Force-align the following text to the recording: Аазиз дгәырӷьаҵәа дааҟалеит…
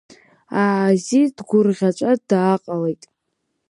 Аазиз 0.61 1.29
дгәырӷьаҵәа 1.37 2.11
дааҟалеит… 2.29 3.03